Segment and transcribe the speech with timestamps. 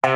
[0.00, 0.08] Kan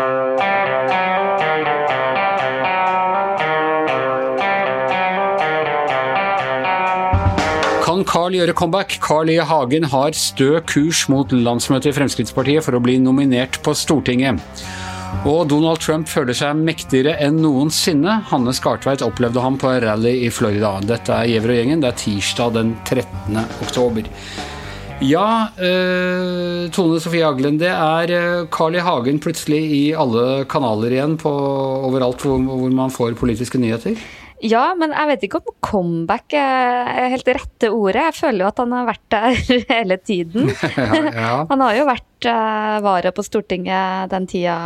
[8.09, 8.97] Carl gjøre comeback?
[9.05, 9.37] Carl I.
[9.45, 14.41] Hagen har stø kurs mot landsmøtet i Fremskrittspartiet for å bli nominert på Stortinget.
[15.29, 18.23] Og Donald Trump føler seg mektigere enn noensinne.
[18.33, 20.79] Hanne Skartveit opplevde ham på en rally i Florida.
[20.81, 21.85] Dette er Gjever og gjengen.
[21.85, 23.37] Det er tirsdag den 13.
[23.69, 24.09] oktober.
[25.03, 28.83] Ja, eh, Tone Sofie Aglen, det er eh, Carl I.
[28.85, 31.33] Hagen plutselig i alle kanaler igjen på
[31.89, 33.99] overalt hvor, hvor man får politiske nyheter?
[34.45, 38.11] Ja, men jeg vet ikke om comeback er helt rette ordet.
[38.11, 39.39] Jeg føler jo at han har vært der
[39.73, 40.53] hele tiden.
[40.77, 41.35] ja, ja.
[41.51, 44.59] Han har jo vært eh, vara på Stortinget den tida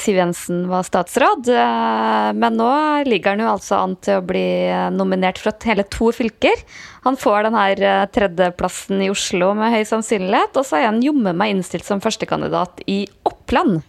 [0.00, 1.50] Siv Jensen var statsråd.
[1.50, 2.70] Uh, men nå
[3.08, 4.46] ligger han jo altså an til å bli
[4.96, 6.62] nominert fra hele to fylker.
[7.04, 7.82] Han får den her
[8.14, 12.80] tredjeplassen i Oslo med høy sannsynlighet, og så er han jommen meg innstilt som førstekandidat
[12.88, 13.82] i Oppland.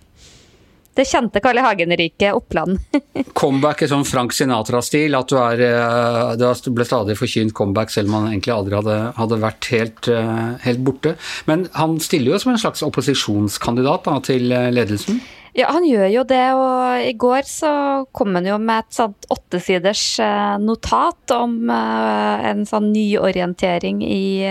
[0.95, 1.63] Det kjente Karl I.
[1.65, 2.79] Hagen-riket Oppland.
[3.39, 8.07] comeback i sånn Frank Sinatra-stil, at du, er, eh, du ble stadig forkynt comeback selv
[8.07, 11.17] om han egentlig aldri hadde, hadde vært helt, eh, helt, borte.
[11.51, 15.19] Men han stiller jo som en slags opposisjonskandidat da, til eh, ledelsen?
[15.55, 17.69] Ja, han gjør jo det, og i går så
[18.11, 20.01] kom han jo med et sånt åttesiders
[20.59, 24.43] notat om en sånn nyorientering i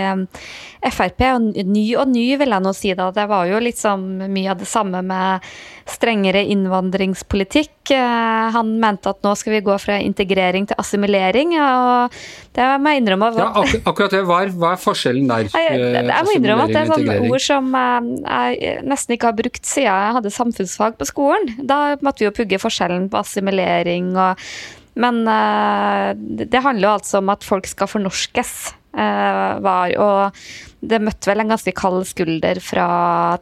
[0.81, 1.21] Frp.
[1.35, 3.11] Og ny og ny, vil jeg nå si da.
[3.13, 5.45] Det var jo liksom mye av det samme med
[5.85, 7.74] strengere innvandringspolitikk.
[7.93, 12.15] Eh, han mente at nå skal vi gå fra integrering til assimilering, og
[12.55, 14.21] det må jeg innrømme Ja, ak akkurat det.
[14.27, 15.49] Hva er, hva er, forskjellen der?
[15.51, 18.07] Jeg, jeg, jeg må innrømme at det er sånne ord som eh,
[18.55, 21.53] jeg nesten ikke har brukt siden jeg hadde samfunnsfag på skolen.
[21.69, 24.47] Da måtte vi jo pugge forskjellen på assimilering og
[24.95, 26.15] Men eh,
[26.47, 28.73] det handler jo altså om at folk skal fornorskes.
[28.95, 30.37] Var, og
[30.79, 32.85] det møtte vel en ganske kald skulder fra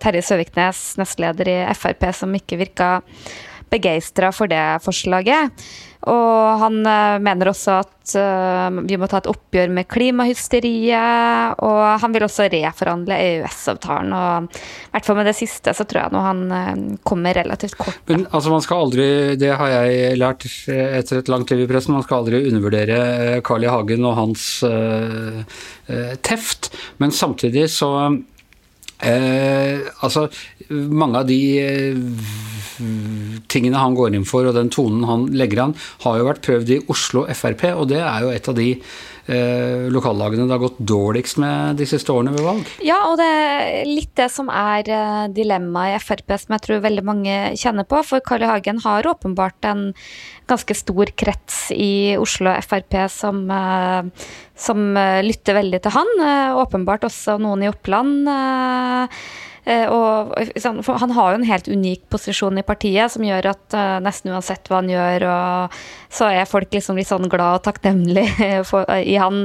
[0.01, 2.87] Terje Søviknes, nestleder i Frp, som ikke virka
[3.73, 5.65] begeistra for det forslaget.
[6.11, 11.61] Og han uh, mener også at uh, vi må ta et oppgjør med klimahysteriet.
[11.63, 14.11] Og han vil også reforhandle EØS-avtalen.
[14.11, 17.77] Og i hvert fall med det siste så tror jeg nå han uh, kommer relativt
[17.79, 18.01] kort.
[18.11, 19.07] Men altså man skal aldri,
[19.39, 23.63] det har jeg lært etter et langt liv i pressen, man skal aldri undervurdere Carl
[23.63, 23.71] I.
[23.73, 24.43] Hagen og hans
[26.23, 26.69] teft.
[27.01, 27.89] Men samtidig så
[29.03, 30.27] altså,
[30.71, 31.39] mange av de
[33.51, 35.75] tingene han går inn for og den tonen han legger an,
[36.05, 38.69] har jo vært prøvd i Oslo Frp, og det er jo et av de
[39.31, 42.71] eh, lokallagene det har gått dårligst med de siste årene ved valg.
[42.85, 46.83] Ja, og det er litt det som er eh, dilemmaet i Frp, som jeg tror
[46.85, 48.01] veldig mange kjenner på.
[48.07, 48.49] For Carl I.
[48.51, 49.85] Hagen har åpenbart en
[50.49, 54.27] ganske stor krets i Oslo Frp som, eh,
[54.59, 56.13] som eh, lytter veldig til han.
[56.63, 58.27] Åpenbart også noen i Oppland.
[59.65, 60.33] Eh, Eh, og
[60.99, 64.67] han har jo en helt unik posisjon i partiet som gjør at uh, nesten uansett
[64.67, 65.25] hva han gjør,
[66.13, 68.25] så er folk liksom litt sånn glad og takknemlig
[69.13, 69.39] i han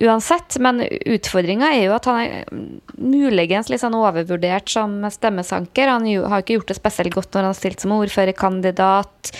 [0.00, 0.58] uansett.
[0.62, 2.60] Men utfordringa er jo at han er
[2.96, 5.92] muligens litt sånn overvurdert som stemmesanker.
[5.92, 9.34] Han har ikke gjort det spesielt godt når han har stilt som ordførerkandidat.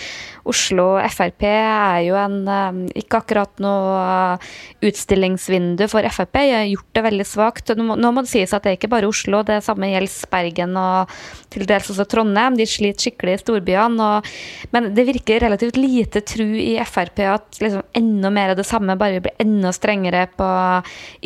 [0.49, 4.49] Oslo Frp er jo en eh, ikke akkurat noe eh,
[4.91, 6.41] utstillingsvindu for Frp.
[6.41, 7.75] Har gjort det veldig svakt.
[7.77, 11.12] Nå må det sies at det er ikke bare Oslo, det samme gjelder Bergen og
[11.53, 12.56] til dels også Trondheim.
[12.59, 14.09] De sliter skikkelig i storbyene.
[14.11, 14.33] Og,
[14.75, 18.99] men det virker relativt lite tru i Frp at liksom enda mer av det samme
[19.01, 20.51] bare blir enda strengere på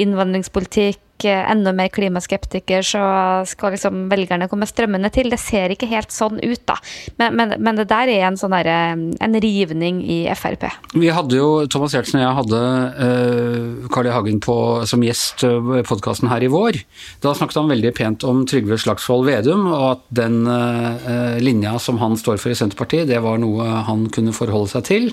[0.05, 3.03] innvandringspolitikk enda mer klimaskeptiker, så
[3.49, 5.31] skal liksom velgerne komme strømmende til.
[5.33, 6.77] Det ser ikke helt sånn ut, da.
[7.21, 10.67] Men, men, men det der er en sånn der, en rivning i Frp.
[10.95, 12.63] Vi hadde jo, Thomas Giertsen og jeg hadde
[12.99, 14.13] uh, I.
[14.15, 14.57] Hagen på,
[14.89, 16.79] som gjest i podkasten her i vår.
[17.25, 21.99] Da snakket han veldig pent om Trygve Slagsvold Vedum, og at den uh, linja som
[22.03, 25.13] han står for i Senterpartiet, det var noe han kunne forholde seg til.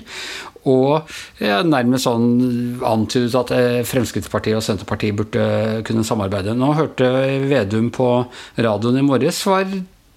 [0.70, 1.08] Og
[1.40, 2.28] nærmest sånn
[2.86, 3.54] antydet at
[3.88, 5.46] Fremskrittspartiet og Senterpartiet burde
[5.88, 6.54] kunne samarbeide.
[6.54, 7.08] Nå hørte
[7.50, 8.12] Vedum på
[8.54, 9.66] radioen i morges var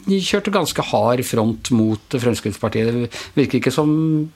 [0.05, 2.93] kjørte ganske hard front mot Fremskrittspartiet.
[2.93, 3.89] Det virker ikke som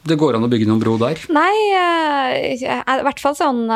[0.07, 1.21] det går an å bygge noen bro der?
[1.29, 3.67] Nei, eh, i hvert fall sånn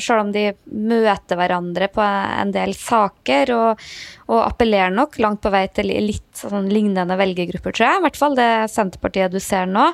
[0.00, 3.54] sjøl om de møter hverandre på en del saker.
[3.56, 3.86] Og,
[4.30, 7.98] og appellerer nok langt på vei til litt sånn lignende velgergrupper, tror jeg.
[7.98, 9.90] I hvert fall det Senterpartiet du ser nå.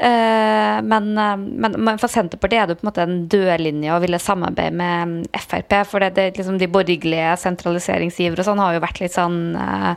[0.00, 4.20] Eh, men, men, men, for Senterpartiet er det på en måte en dødlinje å ville
[4.20, 5.74] samarbeide med Frp.
[5.88, 9.92] For det, det, liksom de borgerlige sentraliseringsgivere og sånn har jo vært litt sånn uh,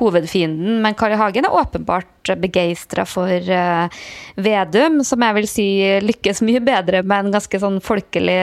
[0.00, 0.80] hovedfienden.
[0.82, 4.02] Men Kari Hagen er åpenbart begeistra for uh,
[4.42, 5.68] Vedum, som jeg vil si
[6.02, 8.40] lykkes mye bedre med en ganske sånn folkelig,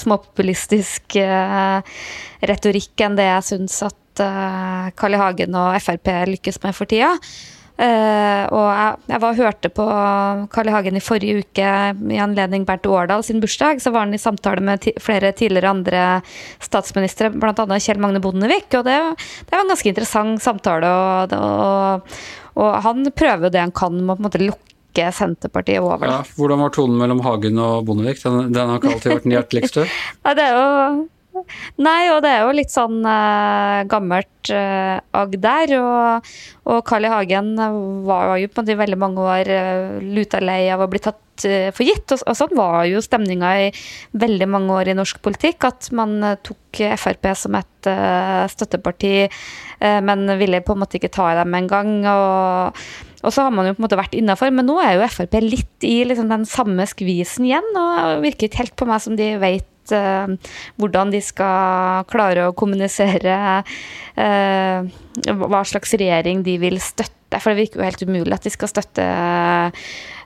[0.00, 1.84] småpopulistisk uh,
[2.48, 5.20] retorikk enn det jeg syns at Carl I.
[5.20, 7.14] Hagen og Frp lykkes med for tida.
[7.76, 9.84] Uh, og jeg, jeg, var hørte på
[10.52, 10.72] Carl I.
[10.72, 11.72] Hagen i forrige uke
[12.14, 13.82] i anledning Bernt Årdal sin bursdag.
[13.84, 16.04] Så var han i samtale med flere tidligere andre
[16.64, 17.66] statsministre, bl.a.
[17.76, 18.70] Kjell Magne Bondevik.
[18.78, 18.96] Og det,
[19.42, 20.88] det, var en ganske interessant samtale.
[20.88, 22.16] Og, og,
[22.56, 26.08] og han prøver jo det han kan med å på en måte lukke Senterpartiet over.
[26.08, 28.22] Ja, hvordan var tonen mellom Hagen og Bondevik?
[28.24, 29.84] Den, den har ikke alltid vært den hjerteligste?
[30.24, 31.04] ja, det er jo
[31.82, 35.74] Nei, og det er jo litt sånn uh, gammelt uh, agg der.
[35.80, 36.32] Og,
[36.70, 37.12] og Carl I.
[37.12, 37.54] Hagen
[38.06, 41.22] var jo på en måte veldig mange år uh, luta lei av å bli tatt
[41.36, 42.08] for gitt.
[42.14, 43.70] Og, og, sånn var jo stemninga i
[44.16, 45.68] veldig mange år i norsk politikk.
[45.68, 46.16] At man
[46.46, 47.88] tok Frp som et
[48.52, 49.28] støtteparti,
[50.04, 51.92] men ville på en måte ikke ta i dem engang.
[52.08, 52.80] Og,
[53.20, 55.36] og så har man jo på en måte vært innafor, men nå er jo Frp
[55.44, 57.68] litt i liksom den samme skvisen igjen.
[57.84, 60.32] Og virker ikke helt på meg som de vet uh,
[60.80, 64.80] hvordan de skal klare å kommunisere uh,
[65.26, 67.40] hva slags regjering de vil støtte.
[67.42, 69.06] For det virker jo helt umulig at de skal støtte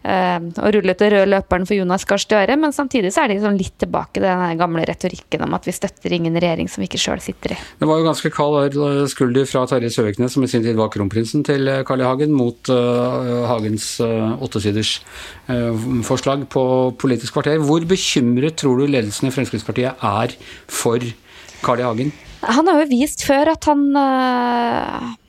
[0.04, 3.32] uh, rullet rulle ut den røde løperen for Jonas Gahr Støre, men samtidig så er
[3.32, 6.88] de sånn litt tilbake den gamle retorikken om at vi støtter ingen regjering som vi
[6.90, 7.58] ikke sjøl sitter i.
[7.80, 8.78] Det var jo ganske kald
[9.12, 12.08] skulder fra Terje Søviknes, som i sin tid var kronprinsen til Carl I.
[12.10, 14.96] Hagen, mot uh, Hagens uh, åttesiders
[15.50, 15.76] uh,
[16.06, 16.64] forslag på
[17.00, 17.60] Politisk kvarter.
[17.62, 20.34] Hvor bekymret tror du ledelsen i Fremskrittspartiet er
[20.66, 21.04] for
[21.62, 21.86] Carl I.
[21.86, 22.12] Hagen?
[22.40, 23.82] Han har jo vist før at han,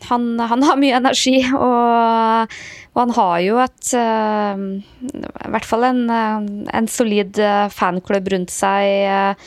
[0.09, 2.55] han, han har mye energi, og,
[2.93, 7.37] og, han har jo et I hvert fall en, en solid
[7.75, 9.37] fanklubb rundt seg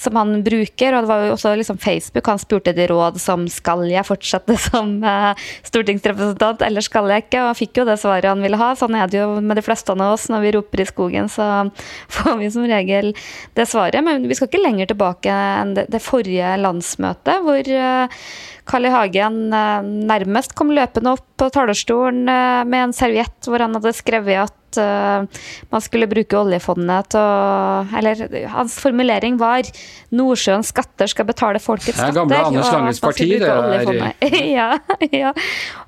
[0.00, 0.94] som han bruker.
[0.94, 4.56] Og det var jo også liksom Facebook han spurte de råd som skal jeg fortsette
[4.60, 5.32] som uh,
[5.66, 7.42] stortingsrepresentant, eller skal jeg ikke?
[7.42, 8.72] Og han fikk jo det svaret han ville ha.
[8.78, 10.28] Sånn er det jo med de fleste av oss.
[10.32, 11.48] Når vi roper i skogen, så
[12.16, 13.12] får vi som regel
[13.58, 14.00] det svaret.
[14.06, 18.24] Men vi skal ikke lenger tilbake enn det, det forrige landsmøtet, hvor uh,
[18.70, 18.94] Carl I.
[18.94, 24.42] Hagen uh, nærmest kom løpende opp på talerstolen med en serviett hvor han hadde skrevet
[24.44, 25.24] at uh,
[25.70, 29.64] man skulle bruke oljefondet til å Eller hans formulering var
[30.12, 32.12] 'Nordsjøens skatter skal betale folkets skatter'.
[32.12, 34.14] Det er gamle Anders Langes parti, det er
[34.60, 34.70] ja,
[35.10, 35.32] ja.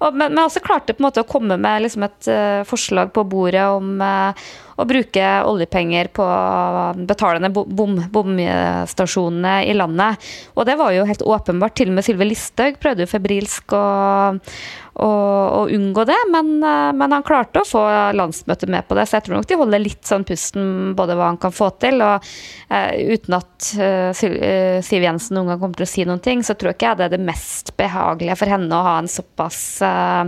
[0.00, 3.12] Og, men, men også klarte på en måte å komme med liksom et uh, forslag
[3.12, 4.32] på bordet om uh,
[4.77, 6.27] å bruke oljepenger på
[7.09, 10.31] betalende bomstasjonene i landet.
[10.57, 11.77] Og det var jo helt åpenbart.
[11.79, 13.85] Til og med Sylvi Listhaug prøvde jo febrilsk å,
[14.93, 17.85] å, å, unngå det, men, men, han klarte å få
[18.17, 19.07] landsmøtet med på det.
[19.09, 20.67] Så jeg tror nok de holder litt sånn pusten
[20.99, 22.29] både hva han kan få til, og
[22.73, 26.57] uh, uten at uh, Siv Jensen noen gang kommer til å si noen ting, så
[26.57, 29.65] tror jeg ikke jeg det er det mest behagelige for henne å ha en såpass
[29.87, 30.25] uh,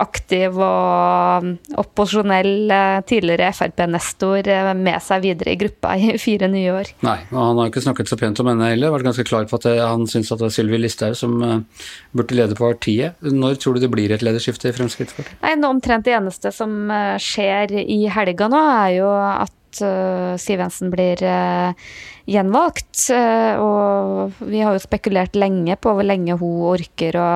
[0.00, 1.46] aktiv og
[1.80, 6.92] opposisjonell eh, tidligere Frp-nestor eh, med seg videre i gruppa i fire nye år.
[7.06, 8.94] Nei, og han har ikke snakket så pent om henne heller.
[8.94, 11.38] Vært ganske klar på at eh, han syns at det er Sylvi Listhaug som
[12.16, 13.20] burde lede partiet.
[13.22, 15.40] Når tror du det blir et lederskifte i Fremskrittspartiet?
[15.44, 16.90] Nei, nå Omtrent det eneste som
[17.22, 19.80] skjer i helga nå, er jo at
[20.42, 21.20] Siv Jensen blir
[22.26, 23.04] gjenvalgt.
[23.62, 27.30] Og vi har jo spekulert lenge på hvor lenge hun orker å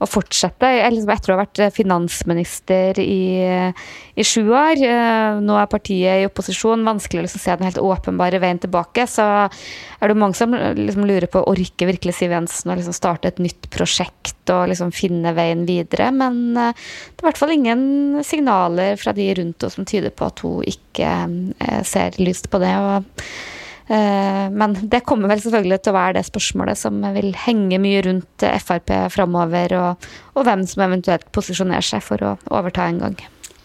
[0.00, 0.68] å fortsette.
[0.94, 3.70] Liksom etter å ha vært finansminister i,
[4.16, 7.82] i sju år, eh, nå er partiet i opposisjon, vanskelig å liksom se den helt
[7.82, 9.04] åpenbare veien tilbake.
[9.10, 13.30] Så er det mange som liksom lurer på orker virkelig Siv Jensen å liksom starte
[13.30, 16.08] et nytt prosjekt og liksom finne veien videre.
[16.16, 17.84] Men eh, det er i hvert fall ingen
[18.26, 21.14] signaler fra de rundt oss som tyder på at hun ikke
[21.60, 22.76] eh, ser lyst på det.
[22.80, 23.59] og
[23.90, 28.44] men det kommer vel selvfølgelig til å være det spørsmålet som vil henge mye rundt
[28.62, 33.16] Frp framover, og, og hvem som eventuelt posisjonerer seg for å overta en gang.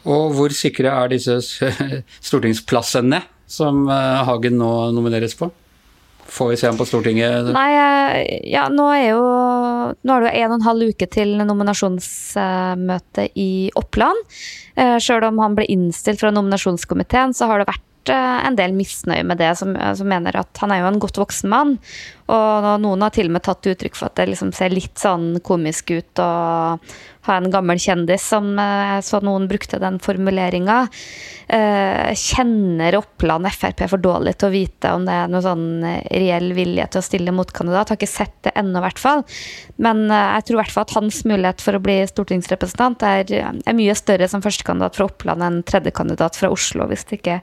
[0.06, 1.40] Og hvor sikre er disse
[2.28, 5.50] stortingsplassene som eh, Hagen nå nomineres på?
[6.26, 7.52] Får vi se ham på Stortinget?
[7.54, 9.24] Nei, eh, ja, nå er jo
[10.02, 14.18] Nå er det jo en og en halv uke til nominasjonsmøtet i Oppland.
[14.76, 19.24] Sjøl om han ble innstilt fra nominasjonskomiteen, så har det vært Eh, en del misnøye
[19.26, 21.78] med det, som, eh, som, mener at han er jo en godt voksen mann.
[22.30, 25.40] Og noen har til og med tatt uttrykk for at det liksom ser litt sånn
[25.46, 26.30] komisk ut å
[27.26, 30.86] ha en gammel kjendis, som eh, så noen brukte den formuleringa.
[31.46, 35.68] Kjenner Oppland Frp for dårlig til å vite om det er noe sånn
[36.10, 37.92] reell vilje til å stille motkandidat.
[37.94, 39.22] Har ikke sett det ennå, i hvert fall.
[39.78, 43.30] Men jeg tror i hvert fall at hans mulighet for å bli stortingsrepresentant er,
[43.62, 47.38] er mye større som førstekandidat fra Oppland enn tredjekandidat fra Oslo, hvis det ikke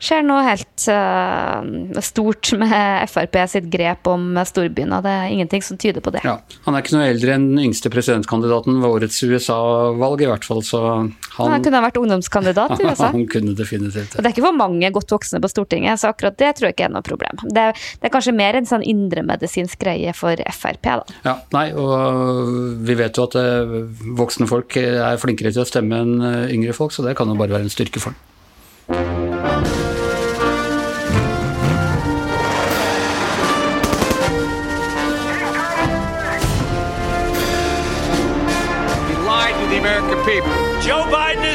[0.00, 5.00] skjer noe helt uh, stort med Frp sitt grep om storbyene.
[5.04, 6.22] Det er ingenting som tyder på det.
[6.26, 10.46] Ja, han er ikke noe eldre enn den yngste presidentkandidaten ved årets eks-USA-valg, i hvert
[10.46, 10.62] fall.
[10.64, 13.10] Så han, han kunne ha vært ungdomskandidat i USA.
[13.14, 16.38] Han kunne definitivt Og det er ikke for mange godt voksne på Stortinget, så akkurat
[16.40, 17.42] det tror jeg ikke er noe problem.
[17.44, 17.66] Det,
[18.00, 21.18] det er kanskje mer en sånn indremedisinsk greie for Frp, da.
[21.26, 23.78] Ja, nei, og vi vet jo at eh,
[24.18, 27.38] voksne folk er flinkere til å stemme enn eh, yngre folk, så det kan jo
[27.40, 29.19] bare være en styrke for dem.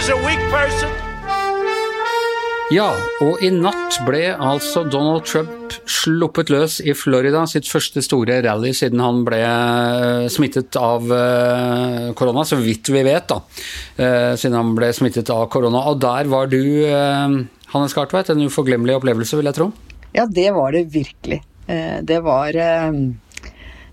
[0.06, 0.92] Is a weak person.
[2.74, 2.90] Ja,
[3.22, 8.74] og i natt ble altså Donald Trump sluppet løs i Florida, sitt første store rally
[8.78, 13.40] siden han ble eh, smittet av eh, korona, så vidt vi vet, da.
[13.98, 15.86] Eh, siden han ble smittet av korona.
[15.90, 16.62] Og der var du,
[17.74, 19.72] Hanne Skartveit, en uforglemmelig opplevelse, vil jeg tro?
[20.18, 21.42] Ja, det var det virkelig.
[21.66, 22.54] Det var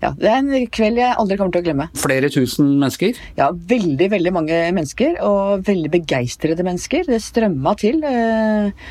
[0.03, 1.89] ja, det er en kveld jeg aldri kommer til å glemme.
[1.97, 3.19] Flere tusen mennesker?
[3.39, 5.19] Ja, veldig, veldig mange mennesker.
[5.23, 7.05] Og veldig begeistrede mennesker.
[7.07, 8.03] Det strømma til.
[8.03, 8.89] Eh,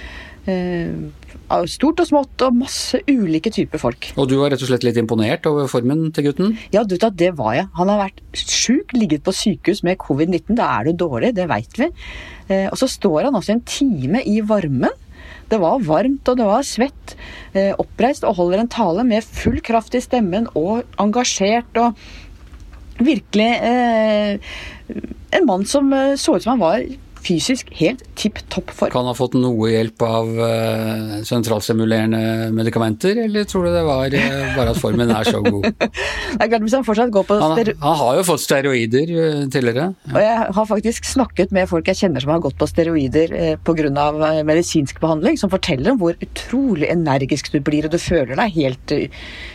[0.51, 4.09] eh, stort og smått, og masse ulike typer folk.
[4.17, 6.57] Og du var rett og slett litt imponert over formen til gutten?
[6.73, 7.69] Ja, du vet, det var jeg.
[7.77, 10.57] Han har vært sjuk, ligget på sykehus med covid-19.
[10.57, 11.91] Da er du dårlig, det veit vi.
[12.49, 15.02] Eh, og så står han altså en time i varmen
[15.53, 17.15] det var varmt og det var svett.
[17.53, 21.99] Eh, oppreist og holder en tale med full kraft i stemmen og engasjert og
[23.03, 24.53] virkelig eh,
[25.33, 26.83] En mann som eh, så ut som han var
[27.23, 28.91] fysisk helt tipp topp form.
[28.93, 34.55] Kan ha fått noe hjelp av uh, sentralstimulerende medikamenter, eller tror du det var uh,
[34.57, 35.69] bare at formen er så god?
[35.73, 39.45] det er klart hvis Han fortsatt går på han, han har jo fått steroider uh,
[39.53, 39.91] tidligere.
[40.09, 40.15] Ja.
[40.15, 43.55] Og Jeg har faktisk snakket med folk jeg kjenner som har gått på steroider uh,
[43.63, 44.09] pga.
[44.47, 48.97] medisinsk behandling, som forteller om hvor utrolig energisk du blir, og du føler deg helt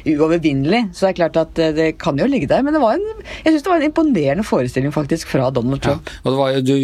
[0.07, 0.85] uovervinnelig.
[0.95, 2.63] Så det er klart at det kan jo ligge der.
[2.65, 6.07] Men det var en, jeg syns det var en imponerende forestilling faktisk fra Donald Trump.
[6.07, 6.75] Ja, og det var jo du...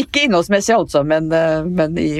[0.00, 2.10] Ikke innholdsmessig, altså, men, eh, men i,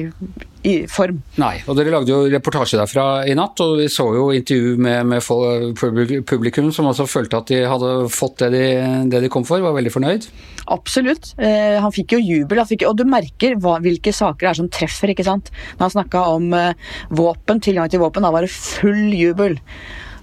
[0.67, 1.23] i, form.
[1.41, 5.15] Nei, og dere lagde jo reportasje derfra i natt, og vi så jo intervju med,
[5.15, 8.67] med publikum som også følte at de hadde fått det de,
[9.13, 10.29] det de kom for, var veldig fornøyd?
[10.71, 11.33] Absolutt.
[11.41, 14.71] Eh, han fikk jo jubel, fikk, og du merker hva, hvilke saker det er som
[14.73, 15.51] treffer, ikke sant.
[15.79, 19.59] Når han snakka om eh, våpen, tilgang til våpen, da var det full jubel.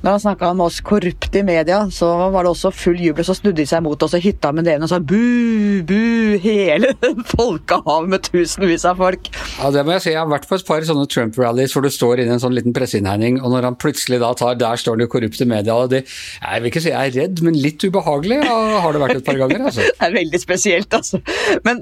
[0.04, 3.26] Når han snakka om oss korrupte i media, så var det også full jubel.
[3.26, 6.94] Så snudde de seg mot oss og hytta med det og sa bu, bu, hele
[7.34, 9.30] folkehavet med tusenvis av folk.
[9.58, 10.14] Ja, det må jeg si.
[10.14, 12.56] Jeg har vært på et par sånne Trump-rallies hvor du står inne i en sånn
[12.56, 16.04] liten presseinnhegning, og når han plutselig da tar Der står det korrupte media, og det
[16.08, 19.40] Jeg vil ikke si jeg er redd, men litt ubehagelig har det vært et par
[19.42, 19.86] ganger, altså.
[19.98, 21.20] Det er veldig spesielt, altså.
[21.66, 21.82] Men,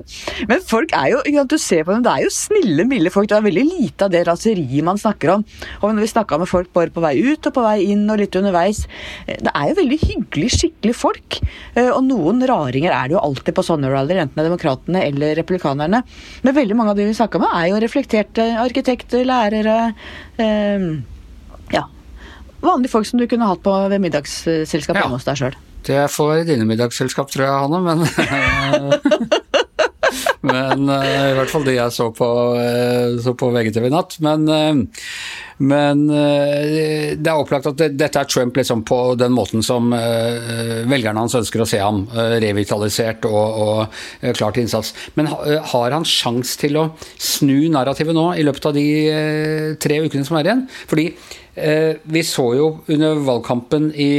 [0.50, 3.12] men folk er jo ikke sant, Du ser på dem, det er jo snille, milde
[3.14, 3.30] folk.
[3.30, 5.46] Det er veldig lite av det raseriet man snakker om.
[5.82, 8.22] Og når vi snakka med folk bare på vei ut og på vei inn og
[8.22, 8.84] litt underveis.
[9.28, 11.40] Det er jo veldig hyggelig, skikkelig folk.
[11.76, 15.04] Eh, og noen raringer er det jo alltid på sånne rallyer, enten det er demokratene
[15.08, 16.04] eller republikanerne.
[16.46, 19.78] Men veldig mange av de vi snakka med, er jo reflekterte arkitekter, lærere.
[20.42, 20.90] Eh,
[21.74, 21.86] ja.
[22.66, 25.20] Vanlige folk som du kunne hatt på ved middagsselskap hjemme ja.
[25.20, 25.58] hos deg sjøl.
[25.86, 28.02] Det får dine middagsselskap, tror jeg, Hanne, men
[30.46, 34.18] Men uh, i hvert fall de jeg så på, uh, så på VGTV i natt.
[34.25, 35.04] Men, uh,
[35.56, 41.22] men det er opplagt at det, dette er Trump liksom på den måten som velgerne
[41.22, 42.02] hans ønsker å se ham.
[42.44, 44.92] revitalisert og, og klar til innsats.
[45.16, 46.86] Men har han sjans til å
[47.16, 48.86] snu narrativet nå i løpet av de
[49.80, 50.68] tre ukene som er igjen?
[50.92, 51.08] Fordi
[52.04, 54.12] vi så jo under valgkampen i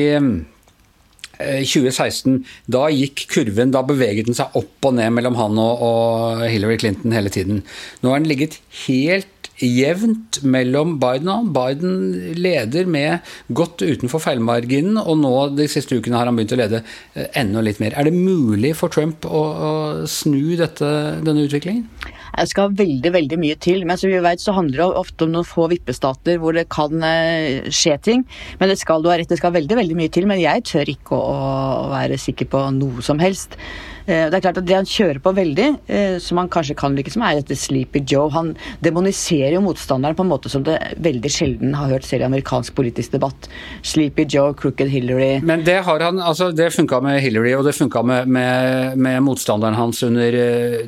[1.38, 5.82] 2016, eh, da gikk kurven, da beveget den seg opp og ned mellom han og,
[5.86, 7.62] og Hillary Clinton hele tiden.
[8.02, 11.52] Nå har den ligget helt jevnt mellom Biden og han.
[11.54, 11.94] Biden
[12.36, 13.24] leder med
[13.56, 16.82] godt utenfor feilmarginen, og nå de siste ukene har han begynt å lede
[17.14, 17.96] eh, enda litt mer.
[17.96, 19.72] Er det mulig for Trump å, å
[20.10, 20.90] snu dette,
[21.24, 21.86] denne utviklingen?
[22.36, 23.84] Det skal veldig veldig mye til.
[23.88, 27.02] Men som vi vet så handler det ofte om noen få vippestater hvor det kan
[27.06, 28.24] eh, skje ting.
[28.60, 30.28] Men det skal du har rett, det skal veldig veldig mye til.
[30.28, 31.36] Men jeg tør ikke å,
[31.92, 33.56] være sikker på noe som helst.
[34.06, 36.94] Eh, det er klart at Det han kjører på veldig, eh, som han kanskje kan
[36.94, 38.30] lykkes med, er dette Sleepy Joe.
[38.30, 42.28] Han demoniserer jo motstanderen på en måte som det veldig sjelden har hørt selv i
[42.28, 43.48] amerikansk politisk debatt.
[43.82, 47.74] Sleepy Joe, Crooked Hillary Men det har han, altså det funka med Hillary, og det
[47.74, 50.86] funka med, med, med, motstanderen hans under eh,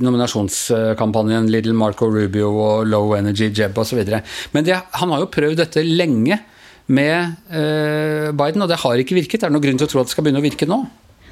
[1.38, 4.04] nominasjonskampanjen Little Marco Rubio og Low Energy Jeb osv.
[4.52, 6.38] Men det, han har jo prøvd dette lenge
[6.88, 9.42] med eh, Biden, og det har ikke virket.
[9.42, 10.86] Er det noen grunn til å tro at det skal begynne å virke nå?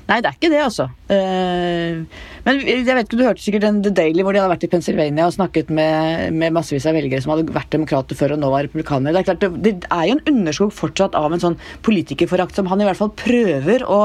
[0.07, 0.89] Nei, det er ikke det, altså.
[1.11, 2.05] Eh,
[2.47, 4.71] Men jeg vet ikke, Du hørte sikkert den The Daily hvor de hadde vært i
[4.71, 8.51] Pennsylvania og snakket med, med massevis av velgere som hadde vært demokrater før og nå
[8.53, 9.17] var republikanere.
[9.17, 12.83] Det er klart, det, er jo en underskog fortsatt av en sånn politikerforakt som han
[12.83, 14.01] i hvert fall prøver å,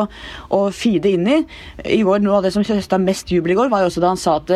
[0.57, 1.37] å feede inn i.
[1.85, 4.11] I går, Noe av det som høsta mest jubel i går, var jo også da
[4.13, 4.51] han sa at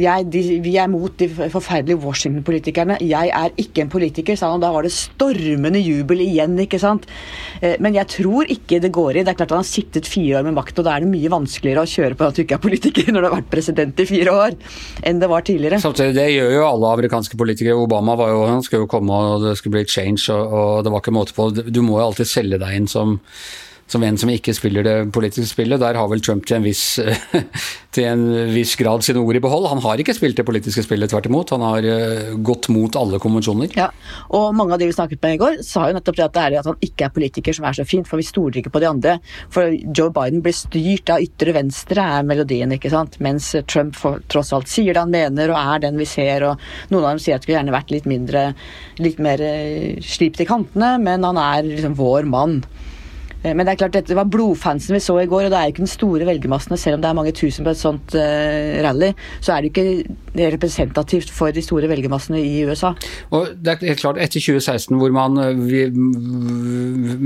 [0.00, 2.98] jeg, de, vi er mot de forferdelige Washington-politikerne.
[3.04, 4.60] Jeg er ikke en politiker, sa han.
[4.60, 7.08] og Da var det stormende jubel igjen, ikke sant.
[7.60, 9.24] Eh, men jeg tror ikke det går i.
[9.24, 11.32] Det er klart Han har sittet fire år med makt, og da er det mye
[11.32, 14.08] vanskeligere å kjøre på at du ikke er politiker når du har vært president i
[14.08, 14.56] fire år,
[15.08, 15.80] enn det var tidligere.
[15.82, 17.78] Samtidig, det gjør jo alle amerikanske politikere.
[17.78, 20.92] Obama var jo, han skulle jo komme og det skulle bli change, og, og det
[20.94, 21.50] var ikke måte på.
[21.52, 23.18] Du må jo alltid selge deg inn som
[23.92, 25.80] som en som ikke spiller det politiske spillet.
[25.82, 26.84] Der har vel Trump til en viss,
[27.94, 29.68] til en viss grad sine ord i behold.
[29.70, 31.52] Han har ikke spilt det politiske spillet, tvert imot.
[31.54, 33.72] Han har eh, gått mot alle konvensjoner.
[33.78, 33.90] Ja,
[34.32, 36.44] og mange av de vi snakket med i går, sa jo nettopp det at det
[36.44, 38.82] er at han ikke er politiker som er så fint, for vi stoler ikke på
[38.82, 39.16] de andre.
[39.52, 43.18] For Joe Biden blir styrt av ytre venstre, er melodien, ikke sant.
[43.24, 46.62] Mens Trump for, tross alt sier det han mener og er den vi ser, og
[46.92, 48.46] noen av dem sier at det skulle gjerne vært litt mindre,
[49.02, 52.60] litt mer eh, slipt i kantene, men han er liksom vår mann.
[53.42, 55.68] Eh, men det er klart, dette var blodfansen vi så i går, og det er
[55.68, 56.76] jo ikke den store velgermassen.
[56.80, 60.16] Selv om det er mange tusen på et sånt uh, rally, så er det ikke
[60.52, 62.92] representativt for de store velgermassene i USA.
[63.34, 65.90] Og det er helt klart, Etter 2016, hvor man eh,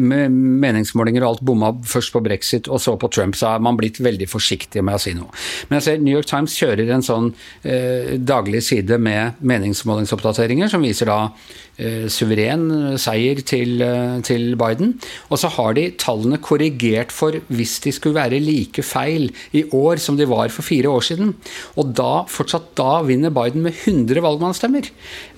[0.06, 3.78] med meningsmålinger og alt bomma først på brexit og så på Trump, så er man
[3.78, 5.30] blitt veldig forsiktig med å si noe.
[5.68, 10.84] Men jeg ser New York Times kjører en sånn uh, daglig side med meningsmålingsoppdateringer, som
[10.84, 13.84] viser da uh, suveren seier til,
[14.26, 14.96] til Biden.
[15.30, 20.02] Og så har de tallene korrigert for hvis de skulle være like feil i år
[20.02, 21.34] som de var for fire år siden.
[21.76, 24.88] Og da, fortsatt da vinner Biden med 100 valgmannsstemmer.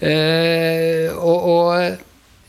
[0.05, 2.05] Eh, og, og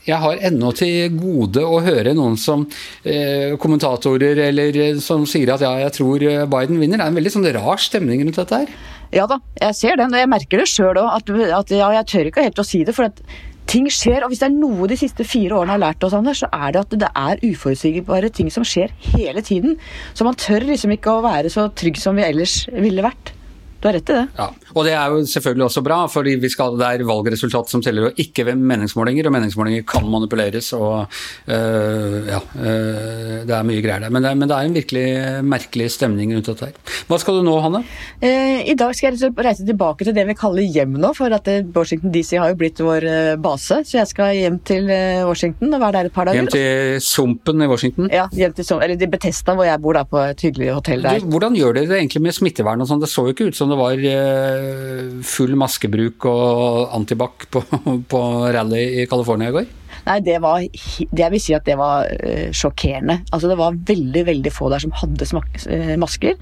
[0.06, 2.64] jeg har ennå til gode å høre noen som
[3.04, 6.24] eh, kommentatorer eller eh, som sier at ja, jeg tror
[6.54, 7.00] Biden vinner.
[7.00, 8.80] Det er en veldig sånn rar stemning rundt dette her.
[9.10, 11.08] Ja da, jeg ser den, og jeg merker det sjøl òg.
[11.18, 12.94] At, at ja, jeg tør ikke helt å si det.
[12.96, 13.22] for at
[13.70, 14.24] ting skjer.
[14.24, 16.74] Og hvis det er noe de siste fire årene har lært oss, Anders, så er
[16.74, 19.76] det at det er uforutsigbare ting som skjer hele tiden.
[20.14, 23.34] Så man tør liksom ikke å være så trygg som vi ellers ville vært.
[23.80, 24.26] Du har rett i det.
[24.36, 28.18] Ja, og det er jo selvfølgelig også bra, for det er valgresultat som teller, og
[28.20, 29.28] ikke ved meningsmålinger.
[29.30, 31.06] Og meningsmålinger kan manipuleres, og
[31.48, 34.12] øh, ja øh, Det er mye greier der.
[34.12, 35.06] Men det, men det, er en virkelig
[35.48, 36.98] merkelig stemning rundt dette her.
[37.08, 37.80] Hva skal du nå, Hanne?
[38.20, 41.48] Eh, I dag skal jeg reise tilbake til det vi kaller hjem nå, for at
[41.48, 43.80] eh, Washington DC har jo blitt vår eh, base.
[43.88, 44.92] Så jeg skal hjem til
[45.24, 46.42] Washington og være der et par dager.
[46.42, 48.12] Hjem til Sumpen i Washington?
[48.12, 51.24] Ja, hjem til eller til Betesta, hvor jeg bor, da, på et hyggelig hotell der.
[51.24, 53.00] Du, hvordan gjør dere det egentlig med smittevern og sånn?
[53.00, 57.62] Det så jo ikke ut som det var eh, full maskebruk og antibac på,
[58.12, 58.22] på
[58.54, 59.76] rally i California i går?
[60.06, 63.20] Nei, det var Jeg vil si at det var uh, sjokkerende.
[63.30, 66.38] Altså, det var veldig veldig få der som hadde uh, masker.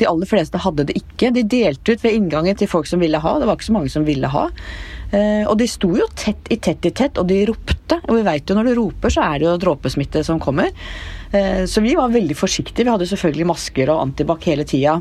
[0.00, 1.32] De aller fleste hadde det ikke.
[1.36, 3.34] De delte ut ved inngangen til folk som ville ha.
[3.38, 4.48] Det var ikke så mange som ville ha.
[5.12, 7.98] Og de sto jo tett i tett i tett, og de ropte.
[8.08, 10.70] Og vi veit jo når du roper, så er det jo dråpesmitte som kommer.
[11.68, 12.86] så vi var veldig forsiktige.
[12.86, 14.94] Vi hadde selvfølgelig masker og antibac hele tida.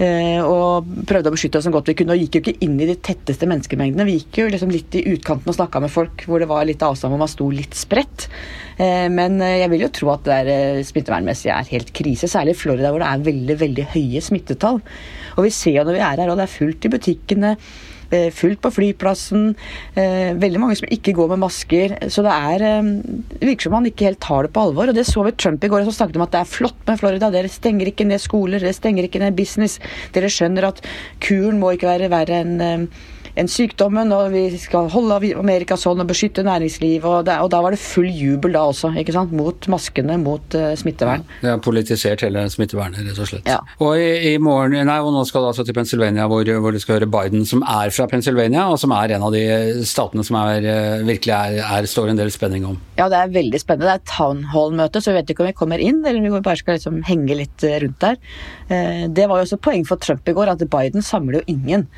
[0.00, 2.16] Eh, og prøvde å beskytte oss så godt vi kunne.
[2.16, 4.06] Og gikk jo ikke inn i de tetteste menneskemengdene.
[4.08, 6.82] Vi gikk jo liksom litt i utkanten og snakka med folk hvor det var litt
[6.86, 8.28] avstand, og man sto litt spredt.
[8.78, 12.56] Eh, men eh, jeg vil jo tro at det der smittevernmessig er helt krise, særlig
[12.56, 14.82] i Florida hvor det er veldig, veldig høye smittetall.
[15.36, 17.56] Og vi ser jo når vi er her, og det er fullt i butikkene.
[18.12, 19.54] Eh, fullt på flyplassen.
[19.96, 21.94] Eh, veldig mange som ikke går med masker.
[22.12, 22.90] Så det er eh,
[23.32, 24.92] det virker som man ikke helt tar det på alvor.
[24.92, 27.00] Og det så vi Trump i går, som snakket om at det er flott med
[27.00, 27.32] Florida.
[27.32, 29.78] Dere stenger ikke ned skoler, dere stenger ikke ned business.
[30.12, 30.84] Dere skjønner at
[31.24, 32.86] kuren må ikke være verre enn
[33.38, 37.04] en sykdommen, og vi skal holde Amerika sånn og beskytte næringsliv.
[37.08, 39.32] Og, det, og, da var det full jubel da også, ikke sant?
[39.32, 41.24] mot maskene, mot uh, smittevern.
[41.40, 43.48] Ja, det har politisert hele smittevernet, rett og slett.
[43.48, 43.60] Ja.
[43.80, 46.82] Og i, i, morgen, nei, og nå skal du altså til Pennsylvania, hvor, hvor, du
[46.82, 49.44] skal høre Biden, som er fra Pennsylvania, og som er en av de
[49.88, 52.76] statene som er, eh, virkelig er, er, står en del spenning om.
[53.00, 53.88] Ja, det er veldig spennende.
[53.88, 56.44] Det er town hall-møte, så vi vet ikke om vi kommer inn, eller om vi
[56.44, 58.20] bare skal liksom henge litt eh, rundt der.
[59.12, 61.88] Det var jo også poeng for Trump i går, at Biden samler jo ingen.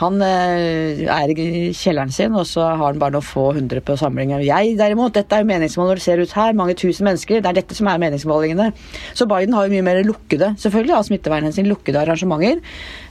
[0.00, 3.96] Han eh, er i kjelleren sin, og så har han bare noen få hundre på
[3.96, 4.44] samlingen.
[4.44, 7.40] Jeg derimot, dette er jo meningsmål når det ser ut her, mange tusen mennesker.
[7.40, 8.70] Det er dette som er meningsmålingene.
[9.16, 12.60] Så Biden har jo mye mer lukkede, selvfølgelig av smittevernhensyn, lukkede arrangementer.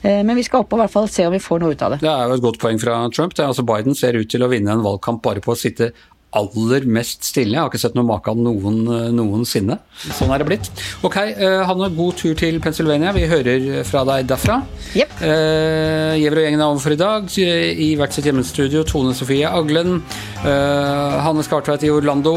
[0.04, 1.86] Eh, men vi skal opp og i hvert fall se om vi får noe ut
[1.86, 2.02] av det.
[2.06, 3.34] Det er jo et godt poeng fra Trump.
[3.34, 5.91] Det er altså Biden ser ut til å vinne en valgkamp bare på å sitte
[6.36, 7.56] aller mest stille.
[7.56, 8.82] Jeg har ikke sett noe maken noen,
[9.15, 9.80] noensinne.
[10.06, 10.69] Sånn er det blitt.
[11.06, 13.13] Ok, uh, Hanne, god tur til Pennsylvania.
[13.15, 14.60] Vi hører fra deg derfra.
[14.95, 15.15] Yep.
[15.21, 17.30] Uh, Giæver og gjengen er over for i dag.
[17.36, 20.00] I hvert sitt hjemmestudio Tone Sofie Aglen.
[20.43, 22.36] Uh, Hanne Skartveit i Orlando.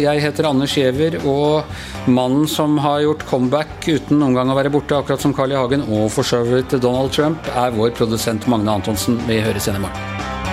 [0.00, 1.20] Jeg heter Anders Giæver.
[1.28, 5.52] Og mannen som har gjort comeback uten noen gang å være borte, akkurat som Carl
[5.54, 5.60] I.
[5.64, 9.20] Hagen og for så vidt Donald Trump, er vår produsent Magne Antonsen.
[9.28, 10.43] Vi høres igjen i morgen.